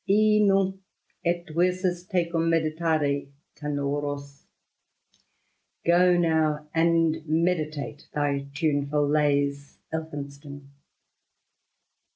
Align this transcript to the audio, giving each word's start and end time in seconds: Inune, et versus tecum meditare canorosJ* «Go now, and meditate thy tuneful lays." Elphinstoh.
Inune, 0.09 0.79
et 1.23 1.47
versus 1.51 2.07
tecum 2.07 2.49
meditare 2.49 3.29
canorosJ* 3.55 4.45
«Go 5.85 6.17
now, 6.17 6.67
and 6.73 7.21
meditate 7.27 8.07
thy 8.11 8.47
tuneful 8.55 9.07
lays." 9.07 9.77
Elphinstoh. 9.93 10.63